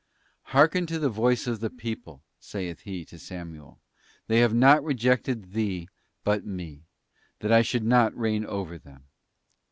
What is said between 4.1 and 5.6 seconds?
they have not rejected